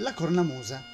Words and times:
La 0.00 0.12
cornamusa. 0.12 0.84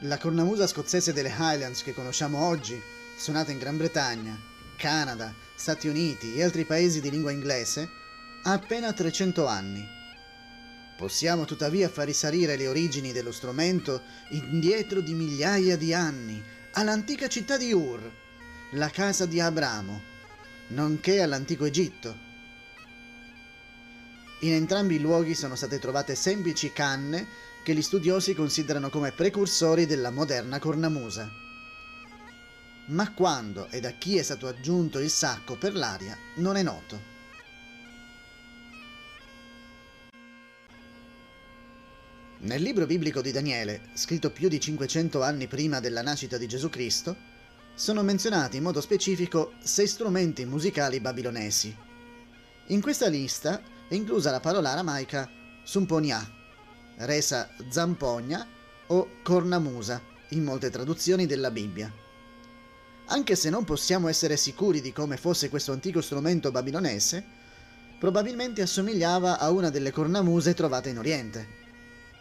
La 0.00 0.18
cornamusa 0.18 0.66
scozzese 0.66 1.14
delle 1.14 1.34
Highlands 1.34 1.82
che 1.82 1.94
conosciamo 1.94 2.44
oggi, 2.44 2.78
suonata 3.16 3.50
in 3.50 3.56
Gran 3.56 3.78
Bretagna, 3.78 4.38
Canada, 4.76 5.34
Stati 5.54 5.88
Uniti 5.88 6.34
e 6.34 6.42
altri 6.42 6.66
paesi 6.66 7.00
di 7.00 7.08
lingua 7.08 7.30
inglese, 7.30 7.88
ha 8.42 8.52
appena 8.52 8.92
300 8.92 9.46
anni. 9.46 9.82
Possiamo 10.98 11.46
tuttavia 11.46 11.88
far 11.88 12.04
risalire 12.04 12.56
le 12.56 12.68
origini 12.68 13.10
dello 13.12 13.32
strumento 13.32 14.02
indietro 14.32 15.00
di 15.00 15.14
migliaia 15.14 15.78
di 15.78 15.94
anni, 15.94 16.44
all'antica 16.72 17.26
città 17.26 17.56
di 17.56 17.72
Ur, 17.72 18.02
la 18.72 18.90
casa 18.90 19.24
di 19.24 19.40
Abramo, 19.40 19.98
nonché 20.68 21.22
all'antico 21.22 21.64
Egitto. 21.64 22.31
In 24.42 24.52
entrambi 24.54 24.96
i 24.96 25.00
luoghi 25.00 25.36
sono 25.36 25.54
state 25.54 25.78
trovate 25.78 26.16
semplici 26.16 26.72
canne 26.72 27.26
che 27.62 27.74
gli 27.74 27.82
studiosi 27.82 28.34
considerano 28.34 28.90
come 28.90 29.12
precursori 29.12 29.86
della 29.86 30.10
moderna 30.10 30.58
cornamusa. 30.58 31.30
Ma 32.88 33.12
quando 33.12 33.68
e 33.68 33.78
da 33.78 33.92
chi 33.92 34.18
è 34.18 34.22
stato 34.22 34.48
aggiunto 34.48 34.98
il 34.98 35.10
sacco 35.10 35.56
per 35.56 35.76
l'aria 35.76 36.18
non 36.36 36.56
è 36.56 36.62
noto. 36.64 37.10
Nel 42.38 42.60
libro 42.60 42.86
biblico 42.86 43.20
di 43.20 43.30
Daniele, 43.30 43.90
scritto 43.94 44.32
più 44.32 44.48
di 44.48 44.58
500 44.58 45.22
anni 45.22 45.46
prima 45.46 45.78
della 45.78 46.02
nascita 46.02 46.36
di 46.36 46.48
Gesù 46.48 46.68
Cristo, 46.68 47.14
sono 47.76 48.02
menzionati 48.02 48.56
in 48.56 48.64
modo 48.64 48.80
specifico 48.80 49.52
sei 49.62 49.86
strumenti 49.86 50.44
musicali 50.44 50.98
babilonesi. 50.98 51.72
In 52.66 52.80
questa 52.80 53.06
lista 53.06 53.62
inclusa 53.94 54.30
la 54.30 54.40
parola 54.40 54.72
aramaica 54.72 55.28
sumponia, 55.62 56.26
resa 56.98 57.48
zampogna 57.68 58.46
o 58.88 59.08
cornamusa 59.22 60.00
in 60.30 60.44
molte 60.44 60.70
traduzioni 60.70 61.26
della 61.26 61.50
Bibbia. 61.50 61.92
Anche 63.06 63.36
se 63.36 63.50
non 63.50 63.64
possiamo 63.64 64.08
essere 64.08 64.36
sicuri 64.36 64.80
di 64.80 64.92
come 64.92 65.16
fosse 65.16 65.48
questo 65.48 65.72
antico 65.72 66.00
strumento 66.00 66.50
babilonese, 66.50 67.24
probabilmente 67.98 68.62
assomigliava 68.62 69.38
a 69.38 69.50
una 69.50 69.70
delle 69.70 69.90
cornamuse 69.90 70.54
trovate 70.54 70.88
in 70.88 70.98
Oriente. 70.98 71.60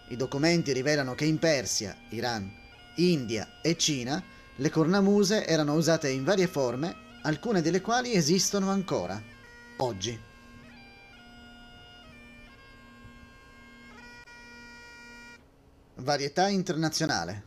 I 0.09 0.15
documenti 0.15 0.73
rivelano 0.73 1.15
che 1.15 1.25
in 1.25 1.39
Persia, 1.39 1.95
Iran, 2.09 2.51
India 2.97 3.59
e 3.61 3.77
Cina 3.77 4.21
le 4.55 4.69
cornamuse 4.69 5.45
erano 5.45 5.73
usate 5.73 6.09
in 6.09 6.23
varie 6.23 6.47
forme, 6.47 6.95
alcune 7.23 7.61
delle 7.61 7.81
quali 7.81 8.13
esistono 8.13 8.69
ancora, 8.69 9.21
oggi. 9.77 10.29
Varietà 16.03 16.47
internazionale. 16.47 17.43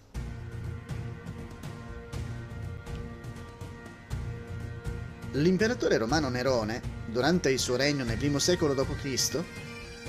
L'imperatore 5.33 5.97
romano 5.99 6.29
Nerone, 6.29 6.81
durante 7.07 7.51
il 7.51 7.59
suo 7.59 7.75
regno 7.75 8.05
nel 8.05 8.23
I 8.23 8.39
secolo 8.39 8.75
d.C., 8.75 9.43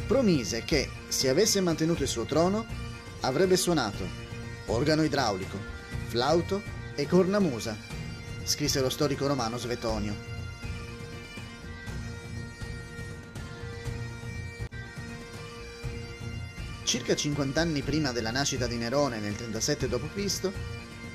promise 0.06 0.63
che, 0.63 0.88
se 1.07 1.28
avesse 1.28 1.59
mantenuto 1.59 2.03
il 2.03 2.07
suo 2.07 2.25
trono, 2.25 2.63
avrebbe 3.22 3.57
suonato 3.57 4.03
organo 4.67 5.01
idraulico, 5.01 5.57
flauto 6.06 6.62
e 6.94 7.07
cornamusa, 7.07 7.75
scrisse 8.44 8.79
lo 8.79 8.89
storico 8.89 9.25
romano 9.25 9.57
Svetonio. 9.57 10.34
Circa 16.95 17.13
50 17.13 17.59
anni 17.59 17.81
prima 17.81 18.13
della 18.13 18.31
nascita 18.31 18.67
di 18.67 18.78
Nerone 18.78 19.19
nel 19.19 19.35
37 19.35 19.89
d.C., 19.89 20.50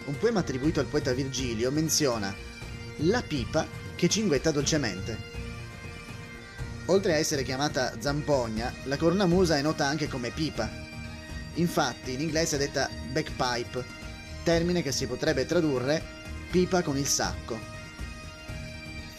un 0.05 0.19
poema 0.19 0.41
attribuito 0.41 0.79
al 0.79 0.85
poeta 0.85 1.15
Virgilio 1.15 1.71
menziona 1.71 2.37
la 2.97 3.23
pipa 3.23 3.67
che 3.97 4.07
cinguetta 4.07 4.51
dolcemente. 4.51 5.17
Oltre 6.85 7.15
a 7.15 7.17
essere 7.17 7.45
chiamata 7.45 7.95
zampogna, 7.99 8.71
la 8.85 8.99
cornamusa 8.99 9.57
è 9.57 9.63
nota 9.63 9.87
anche 9.87 10.07
come 10.07 10.29
pipa. 10.29 10.69
Infatti 11.55 12.13
in 12.13 12.21
inglese 12.21 12.57
è 12.57 12.59
detta 12.59 12.91
backpipe, 13.11 13.83
termine 14.43 14.83
che 14.83 14.93
si 14.93 15.07
potrebbe 15.07 15.47
tradurre 15.47 16.05
pipa 16.51 16.83
con 16.83 16.99
il 16.99 17.07
sacco. 17.07 17.59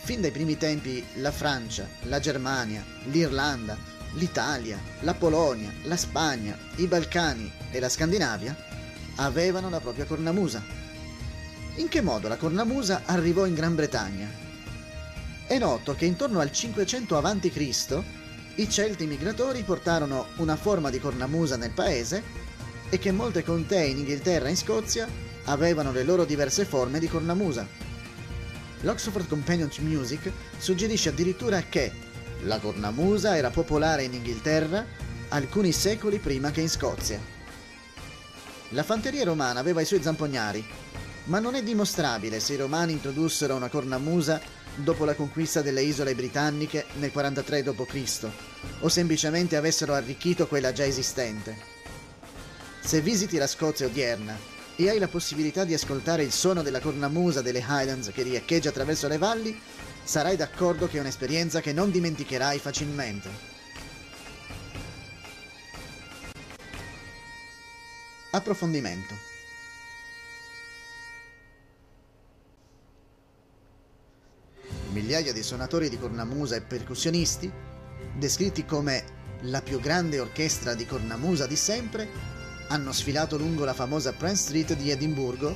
Fin 0.04 0.22
dai 0.22 0.30
primi 0.30 0.58
tempi 0.58 1.04
la 1.16 1.32
Francia, 1.32 1.88
la 2.04 2.20
Germania, 2.20 2.86
l'Irlanda, 3.06 3.76
l'Italia, 4.14 4.80
la 5.02 5.14
Polonia, 5.14 5.72
la 5.84 5.98
Spagna, 5.98 6.58
i 6.76 6.88
Balcani 6.88 7.52
e 7.72 7.80
la 7.80 7.90
Scandinavia 7.90 8.56
avevano 9.16 9.70
la 9.70 9.80
propria 9.80 10.06
cornamusa. 10.06 10.64
In 11.76 11.88
che 11.88 12.02
modo 12.02 12.28
la 12.28 12.38
cornamusa 12.38 13.04
arrivò 13.06 13.46
in 13.46 13.54
Gran 13.54 13.76
Bretagna? 13.76 14.30
È 15.48 15.58
noto 15.58 15.96
che 15.96 16.06
intorno 16.06 16.40
al 16.40 16.52
500 16.52 17.18
a.C. 17.18 18.04
i 18.56 18.70
Celti 18.70 19.06
migratori 19.06 19.64
portarono 19.64 20.28
una 20.38 20.56
forma 20.56 20.90
di 20.90 21.00
cornamusa 21.00 21.56
nel 21.56 21.72
paese 21.72 22.24
e 22.90 23.00
che 23.00 23.12
molte 23.12 23.44
contee 23.44 23.88
in 23.88 24.00
Inghilterra 24.00 24.48
e 24.48 24.52
in 24.52 24.58
Scozia 24.58 25.08
avevano 25.46 25.92
le 25.92 26.04
loro 26.04 26.26
diverse 26.26 26.66
forme 26.66 27.00
di 27.00 27.08
cornamusa. 27.08 27.66
L'Oxford 28.82 29.28
Companion 29.28 29.70
to 29.70 29.82
Music 29.82 30.32
suggerisce 30.58 31.10
addirittura 31.10 31.62
che 31.62 32.10
la 32.44 32.60
cornamusa 32.60 33.38
era 33.38 33.50
popolare 33.50 34.04
in 34.04 34.14
Inghilterra 34.14 34.86
alcuni 35.30 35.72
secoli 35.72 36.20
prima 36.20 36.52
che 36.52 36.62
in 36.62 36.70
Scozia. 36.70 37.20
La 38.70 38.84
fanteria 38.84 39.24
romana 39.24 39.60
aveva 39.60 39.82
i 39.82 39.86
suoi 39.86 40.02
zampognari, 40.02 40.66
ma 41.26 41.40
non 41.40 41.56
è 41.56 41.64
dimostrabile 41.64 42.40
se 42.40 42.54
i 42.54 42.58
romani 42.58 42.94
introdussero 42.94 43.56
una 43.56 43.70
cornamusa 43.70 44.42
dopo 44.76 45.06
la 45.06 45.14
conquista 45.14 45.62
delle 45.62 45.84
isole 45.84 46.16
britanniche 46.16 46.86
nel 46.98 47.12
43 47.12 47.64
d.C. 47.64 48.28
o 48.80 48.90
semplicemente 48.90 49.56
avessero 49.56 49.94
arricchito 49.94 50.48
quella 50.48 50.72
già 50.72 50.86
esistente. 50.86 51.70
Se 52.80 53.02
visiti 53.02 53.38
la 53.38 53.48
Scozia 53.48 53.86
odierna 53.86 54.36
e 54.76 54.90
hai 54.90 54.98
la 54.98 55.08
possibilità 55.08 55.64
di 55.64 55.74
ascoltare 55.74 56.24
il 56.24 56.32
suono 56.32 56.64
della 56.64 56.80
cornamusa 56.80 57.42
delle 57.42 57.60
Highlands 57.60 58.10
che 58.14 58.24
riecheggia 58.24 58.70
attraverso 58.70 59.08
le 59.08 59.18
valli, 59.18 59.60
sarai 60.04 60.36
d'accordo 60.36 60.88
che 60.88 60.98
è 60.98 61.00
un'esperienza 61.00 61.62
che 61.62 61.74
non 61.74 61.92
dimenticherai 61.92 62.60
facilmente. 62.60 63.30
Approfondimento 68.32 69.30
migliaia 74.92 75.34
di 75.34 75.42
suonatori 75.42 75.90
di 75.90 75.98
cornamusa 75.98 76.56
e 76.56 76.62
percussionisti, 76.62 77.52
descritti 78.18 78.66
come 78.66 79.20
la 79.42 79.62
più 79.62 79.80
grande 79.80 80.20
orchestra 80.20 80.74
di 80.74 80.86
cornamusa 80.86 81.48
di 81.48 81.56
sempre, 81.56 82.08
hanno 82.68 82.92
sfilato 82.92 83.38
lungo 83.38 83.66
la 83.66 83.74
famosa 83.74 84.14
Prince 84.14 84.44
Street 84.44 84.76
di 84.76 84.92
Edimburgo 84.92 85.56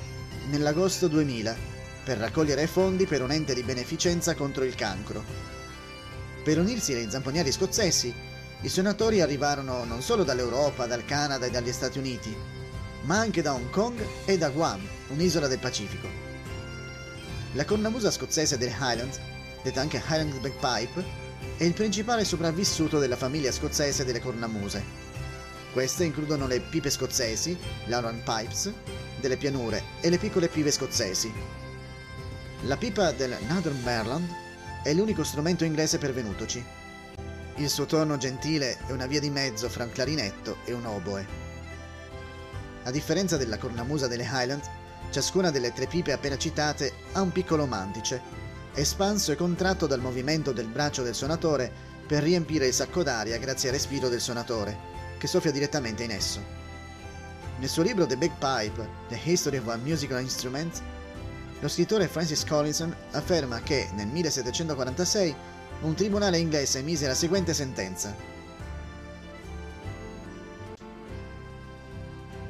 nell'agosto 0.50 1.08
2000 1.08 1.75
per 2.06 2.20
raccogliere 2.20 2.68
fondi 2.68 3.08
per 3.08 3.24
un 3.24 3.32
ente 3.32 3.56
di 3.56 3.64
beneficenza 3.64 4.36
contro 4.36 4.64
il 4.64 4.76
cancro. 4.76 5.24
Per 6.44 6.60
unirsi 6.60 6.94
ai 6.94 7.10
zamponieri 7.10 7.52
scozzesi, 7.52 8.14
i 8.62 8.70
suonatori 8.70 9.22
arrivarono 9.22 9.84
non 9.86 10.04
solo 10.04 10.24
dall'Europa, 10.24 10.86
dal 10.86 11.04
Canada 11.04 11.48
e 11.48 11.50
dagli 11.50 11.72
Stati 11.72 11.98
Uniti, 11.98 12.38
ma 13.02 13.18
anche 13.18 13.42
da 13.42 13.56
Hong 13.56 13.72
Kong 13.72 14.00
e 14.26 14.38
da 14.38 14.50
Guam, 14.50 14.88
un'isola 15.08 15.48
del 15.48 15.58
Pacifico. 15.58 16.08
La 17.54 17.66
cornamusa 17.66 18.12
scozzese 18.12 18.60
delle 18.60 18.76
Highlands, 18.80 19.20
detta 19.64 19.82
anche 19.82 20.02
Highland 20.08 20.40
Bagpipe, 20.40 21.04
è 21.58 21.64
il 21.64 21.74
principale 21.74 22.24
sopravvissuto 22.24 23.00
della 23.00 23.16
famiglia 23.16 23.52
scozzese 23.52 24.06
delle 24.06 24.22
cornamuse. 24.22 24.84
Queste 25.74 26.04
includono 26.04 26.46
le 26.46 26.60
pipe 26.60 26.92
scozzesi, 26.92 27.58
l'Auran 27.88 28.22
Pipes, 28.24 28.72
delle 29.20 29.38
pianure 29.38 29.84
e 30.02 30.10
le 30.12 30.20
piccole 30.20 30.50
pive 30.50 30.70
scozzesi. 30.70 31.65
La 32.62 32.78
pipa 32.78 33.12
del 33.12 33.38
Northern 33.48 33.82
Maryland 33.84 34.28
è 34.84 34.94
l'unico 34.94 35.24
strumento 35.24 35.64
inglese 35.64 35.98
pervenutoci. 35.98 36.64
Il 37.58 37.70
suo 37.70 37.86
tono 37.86 38.18
gentile 38.18 38.78
è 38.88 38.92
una 38.92 39.06
via 39.06 39.20
di 39.20 39.30
mezzo 39.30 39.70
fra 39.70 39.84
un 39.84 39.92
clarinetto 39.92 40.58
e 40.66 40.74
un 40.74 40.86
oboe. 40.86 41.28
A 42.84 42.92
differenza 42.92 43.38
della 43.38 43.58
cornamusa 43.58 44.08
delle 44.08 44.24
Highlands, 44.24 44.70
Ciascuna 45.12 45.50
delle 45.50 45.72
tre 45.72 45.88
pipe 45.88 46.12
appena 46.12 46.38
citate 46.38 46.92
ha 47.14 47.22
un 47.22 47.32
piccolo 47.32 47.66
mantice, 47.66 48.22
espanso 48.74 49.32
e 49.32 49.36
contratto 49.36 49.88
dal 49.88 50.02
movimento 50.02 50.52
del 50.52 50.68
braccio 50.68 51.04
del 51.04 51.16
suonatore 51.16 51.72
per 52.06 52.22
riempire 52.22 52.68
il 52.68 52.74
sacco 52.74 53.02
d'aria 53.02 53.38
grazie 53.38 53.70
al 53.70 53.76
respiro 53.76 54.10
del 54.10 54.20
suonatore, 54.20 54.78
che 55.18 55.28
soffia 55.28 55.52
direttamente 55.52 56.04
in 56.04 56.12
esso. 56.12 56.44
Nel 57.60 57.70
suo 57.70 57.84
libro 57.84 58.06
The 58.06 58.18
Big 58.18 58.34
Pipe, 58.38 58.90
The 59.08 59.20
History 59.24 59.58
of 59.58 59.68
a 59.70 59.78
Musical 59.78 60.20
Instrument, 60.20 60.82
lo 61.60 61.68
scrittore 61.68 62.08
Francis 62.08 62.44
Collinson 62.46 62.96
afferma 63.12 63.62
che 63.62 63.90
nel 63.94 64.08
1746 64.08 65.36
un 65.82 65.96
tribunale 65.96 66.38
inglese 66.38 66.80
emise 66.80 67.08
la 67.08 67.16
seguente 67.16 67.54
sentenza. 67.54 68.16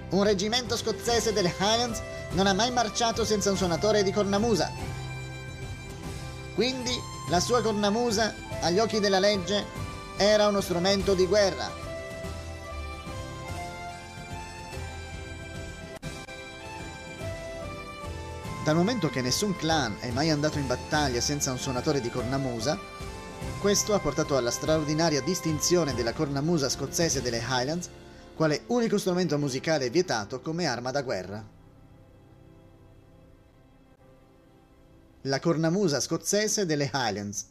Un 0.10 0.24
reggimento 0.24 0.78
scozzese 0.78 1.34
delle 1.34 1.54
Highlands 1.60 2.02
non 2.31 2.48
ha 2.48 2.54
mai 2.54 2.72
marciato 2.72 3.25
senza 3.25 3.52
un 3.52 3.57
suonatore 3.57 4.04
di 4.04 4.12
cornamusa. 4.12 4.72
Quindi 6.54 6.94
la 7.30 7.40
sua 7.40 7.62
cornamusa, 7.62 8.34
agli 8.62 8.80
occhi 8.80 9.00
della 9.00 9.19
legge, 9.19 9.66
era 10.18 10.48
uno 10.48 10.62
strumento 10.62 11.13
di 11.13 11.25
guerra. 11.25 11.85
Dal 18.66 18.76
momento 18.76 19.10
che 19.10 19.22
nessun 19.22 19.56
clan 19.56 19.96
è 20.00 20.10
mai 20.10 20.32
andato 20.32 20.58
in 20.58 20.66
battaglia 20.66 21.22
senza 21.22 21.52
un 21.52 21.60
suonatore 21.60 22.02
di 22.02 22.10
cornamusa, 22.10 22.80
questo 23.62 23.94
ha 23.94 24.00
portato 24.00 24.38
alla 24.38 24.50
straordinaria 24.50 25.22
distinzione 25.22 25.94
della 25.94 26.14
cornamusa 26.14 26.68
scozzese 26.68 27.22
delle 27.22 27.44
Highlands 27.48 27.88
quale 28.36 28.64
unico 28.66 28.98
strumento 28.98 29.38
musicale 29.38 29.92
vietato 29.92 30.42
come 30.42 30.66
arma 30.66 30.90
da 30.90 31.04
guerra. 31.04 31.48
La 35.22 35.40
cornamusa 35.40 36.00
scozzese 36.00 36.66
delle 36.66 36.90
Highlands. 36.92 37.46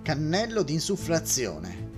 Cannello 0.00 0.62
di 0.62 0.72
insufflazione. 0.72 1.90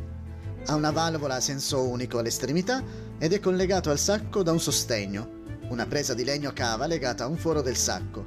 Ha 0.66 0.74
una 0.74 0.90
valvola 0.90 1.36
a 1.36 1.40
senso 1.40 1.80
unico 1.86 2.18
all'estremità 2.18 2.82
ed 3.18 3.32
è 3.32 3.38
collegato 3.38 3.90
al 3.90 4.00
sacco 4.00 4.42
da 4.42 4.50
un 4.50 4.58
sostegno, 4.58 5.33
una 5.74 5.86
presa 5.86 6.14
di 6.14 6.22
legno 6.22 6.52
cava 6.54 6.86
legata 6.86 7.24
a 7.24 7.26
un 7.26 7.36
foro 7.36 7.60
del 7.60 7.76
sacco. 7.76 8.24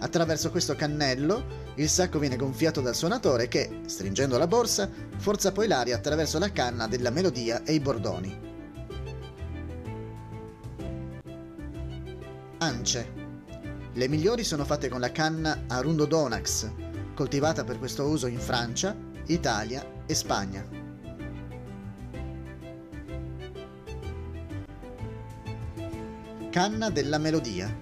Attraverso 0.00 0.50
questo 0.50 0.74
cannello 0.74 1.62
il 1.76 1.88
sacco 1.88 2.18
viene 2.18 2.36
gonfiato 2.36 2.80
dal 2.80 2.96
suonatore 2.96 3.46
che, 3.46 3.80
stringendo 3.86 4.36
la 4.36 4.48
borsa, 4.48 4.90
forza 5.16 5.52
poi 5.52 5.68
l'aria 5.68 5.94
attraverso 5.94 6.38
la 6.40 6.50
canna 6.50 6.88
della 6.88 7.10
melodia 7.10 7.62
e 7.62 7.74
i 7.74 7.80
bordoni. 7.80 8.52
Ance. 12.58 13.22
Le 13.92 14.08
migliori 14.08 14.42
sono 14.42 14.64
fatte 14.64 14.88
con 14.88 14.98
la 14.98 15.12
canna 15.12 15.64
Arundo 15.68 16.06
Donax, 16.06 16.70
coltivata 17.14 17.62
per 17.62 17.78
questo 17.78 18.04
uso 18.08 18.26
in 18.26 18.40
Francia, 18.40 18.96
Italia 19.26 20.02
e 20.06 20.14
Spagna. 20.14 20.83
Canna 26.54 26.88
della 26.88 27.18
melodia. 27.18 27.76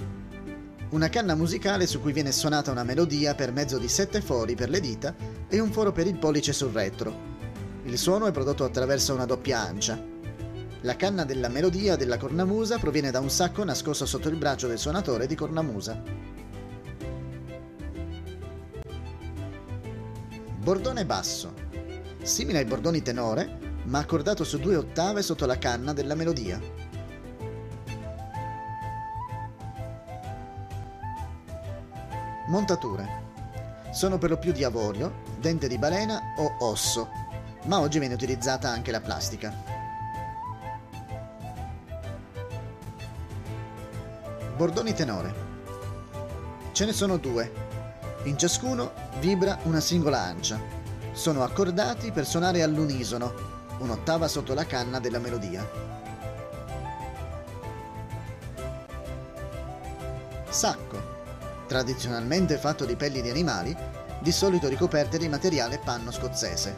Una 0.93 1.11
canna 1.11 1.35
musicale 1.35 1.87
su 1.87 2.01
cui 2.01 2.15
viene 2.15 2.33
suonata 2.33 2.71
una 2.71 2.85
melodia 2.85 3.35
per 3.35 3.53
mezzo 3.53 3.77
di 3.77 3.87
sette 3.87 4.23
fori 4.23 4.55
per 4.55 4.71
le 4.71 4.81
dita 4.81 5.15
e 5.47 5.61
un 5.61 5.71
foro 5.71 5.93
per 5.93 6.07
il 6.07 6.17
pollice 6.17 6.55
sul 6.55 6.73
retro. 6.73 7.15
Il 7.85 7.99
suono 7.99 8.25
è 8.25 8.33
prodotto 8.33 8.65
attraverso 8.65 9.13
una 9.13 9.27
doppia 9.27 9.61
ancia. 9.61 10.03
La 10.81 10.97
canna 10.97 11.27
della 11.27 11.51
melodia 11.51 11.97
della 11.97 12.17
cornamusa 12.17 12.79
proviene 12.79 13.11
da 13.11 13.21
un 13.21 13.29
sacco 13.29 13.63
nascosto 13.63 14.07
sotto 14.07 14.31
il 14.31 14.37
braccio 14.37 14.69
del 14.69 14.79
suonatore 14.79 15.27
di 15.27 15.35
cornamusa. 15.35 16.03
Bordone 20.57 21.05
basso. 21.05 21.53
Simile 22.23 22.61
ai 22.61 22.65
bordoni 22.65 23.03
tenore, 23.03 23.59
ma 23.85 23.99
accordato 23.99 24.45
su 24.45 24.59
due 24.59 24.77
ottave 24.77 25.21
sotto 25.21 25.45
la 25.45 25.59
canna 25.59 25.93
della 25.93 26.15
melodia. 26.15 26.82
Montature. 32.53 33.09
Sono 33.93 34.19
per 34.19 34.29
lo 34.29 34.37
più 34.37 34.53
di 34.53 34.63
avorio, 34.63 35.23
dente 35.41 35.69
di 35.69 35.79
balena 35.79 36.35
o 36.37 36.57
osso, 36.59 37.09
ma 37.65 37.81
oggi 37.81 37.99
viene 37.99 38.13
utilizzata 38.13 38.69
anche 38.69 38.91
la 38.91 39.01
plastica. 39.01 39.55
Bordoni 44.55 44.93
tenore. 44.93 45.35
Ce 46.73 46.85
ne 46.85 46.93
sono 46.93 47.17
due. 47.17 47.51
In 48.25 48.37
ciascuno 48.37 48.93
vibra 49.19 49.59
una 49.63 49.81
singola 49.81 50.21
ancia. 50.21 50.61
Sono 51.13 51.45
accordati 51.45 52.13
per 52.13 52.27
suonare 52.27 52.61
all'unisono, 52.61 53.33
un'ottava 53.79 54.29
sotto 54.29 54.53
la 54.53 54.67
canna 54.67 55.01
della 55.01 55.19
melodia. 55.19 55.67
Sacco 60.51 61.22
tradizionalmente 61.73 62.59
fatto 62.59 62.85
di 62.85 62.97
pelli 62.97 63.23
di 63.23 63.31
animali, 63.31 63.75
di 64.21 64.31
solito 64.31 64.69
ricoperte 64.69 65.17
di 65.17 65.27
materiale 65.27 65.79
panno 65.79 66.11
scozzese. 66.11 66.77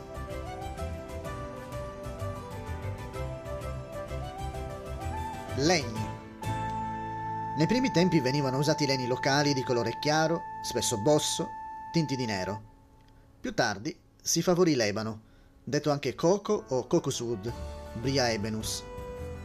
Legni. 5.56 6.12
Nei 7.56 7.66
primi 7.66 7.90
tempi 7.90 8.20
venivano 8.20 8.58
usati 8.58 8.86
legni 8.86 9.08
locali 9.08 9.52
di 9.52 9.64
colore 9.64 9.98
chiaro, 10.00 10.42
spesso 10.62 10.96
bosso, 11.02 11.48
tinti 11.90 12.14
di 12.14 12.26
nero. 12.26 12.62
Più 13.40 13.52
tardi 13.52 13.96
si 14.22 14.42
favorì 14.42 14.76
l'ebano, 14.76 15.22
detto 15.64 15.90
anche 15.90 16.14
coco 16.14 16.66
o 16.68 16.86
cocoswood, 16.86 17.52
Bria 17.94 18.30
ebenus, 18.30 18.84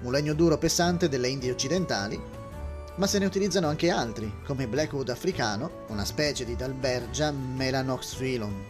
un 0.01 0.11
legno 0.11 0.33
duro 0.33 0.59
pesante 0.59 1.09
delle 1.09 1.27
Indie 1.27 1.51
occidentali 1.51 2.37
ma 2.99 3.07
se 3.07 3.17
ne 3.17 3.25
utilizzano 3.25 3.69
anche 3.69 3.89
altri, 3.89 4.41
come 4.45 4.67
Blackwood 4.67 5.07
africano, 5.07 5.85
una 5.87 6.03
specie 6.03 6.43
di 6.43 6.57
Dalbergia 6.57 7.31
melanoxylon. 7.31 8.65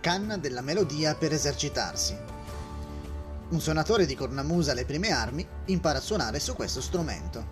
Canna 0.00 0.36
della 0.36 0.60
melodia 0.60 1.14
per 1.14 1.32
esercitarsi. 1.32 2.14
Un 3.48 3.60
suonatore 3.60 4.04
di 4.04 4.14
cornamusa 4.14 4.72
alle 4.72 4.84
prime 4.84 5.12
armi 5.12 5.46
impara 5.66 5.96
a 5.96 6.02
suonare 6.02 6.40
su 6.40 6.54
questo 6.54 6.82
strumento. 6.82 7.46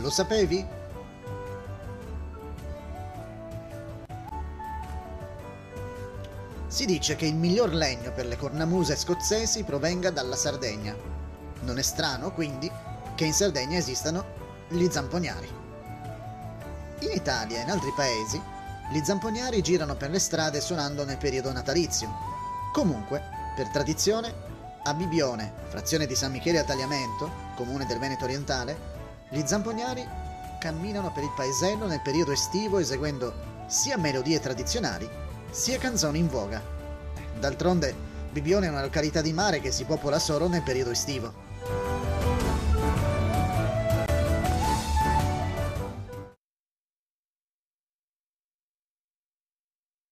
Lo 0.00 0.08
sapevi? 0.08 0.80
Si 6.72 6.86
dice 6.86 7.16
che 7.16 7.26
il 7.26 7.34
miglior 7.34 7.74
legno 7.74 8.12
per 8.12 8.24
le 8.24 8.38
cornamuse 8.38 8.96
scozzesi 8.96 9.62
provenga 9.62 10.08
dalla 10.08 10.36
Sardegna. 10.36 10.96
Non 11.60 11.78
è 11.78 11.82
strano, 11.82 12.32
quindi, 12.32 12.72
che 13.14 13.26
in 13.26 13.34
Sardegna 13.34 13.76
esistano 13.76 14.24
gli 14.68 14.88
zamponiari. 14.88 15.46
In 17.00 17.10
Italia 17.10 17.58
e 17.58 17.62
in 17.64 17.70
altri 17.70 17.92
paesi, 17.94 18.40
gli 18.90 19.00
zamponiari 19.04 19.60
girano 19.60 19.96
per 19.96 20.08
le 20.08 20.18
strade 20.18 20.62
suonando 20.62 21.04
nel 21.04 21.18
periodo 21.18 21.52
natalizio. 21.52 22.10
Comunque, 22.72 23.22
per 23.54 23.68
tradizione, 23.68 24.32
a 24.84 24.94
Bibione, 24.94 25.52
frazione 25.68 26.06
di 26.06 26.14
San 26.14 26.32
Michele 26.32 26.60
a 26.60 26.64
Tagliamento, 26.64 27.30
comune 27.54 27.84
del 27.84 27.98
Veneto 27.98 28.24
orientale, 28.24 28.78
gli 29.28 29.42
zamponiari 29.44 30.08
camminano 30.58 31.12
per 31.12 31.22
il 31.22 31.32
paesello 31.36 31.86
nel 31.86 32.00
periodo 32.00 32.32
estivo 32.32 32.78
eseguendo 32.78 33.50
sia 33.66 33.98
melodie 33.98 34.40
tradizionali 34.40 35.31
sia 35.52 35.76
canzoni 35.76 36.18
in 36.18 36.28
voga. 36.28 36.62
D'altronde, 37.38 37.94
Bibione 38.30 38.66
è 38.66 38.70
una 38.70 38.80
località 38.80 39.20
di 39.20 39.34
mare 39.34 39.60
che 39.60 39.70
si 39.70 39.84
popola 39.84 40.18
solo 40.18 40.48
nel 40.48 40.62
periodo 40.62 40.92
estivo. 40.92 41.30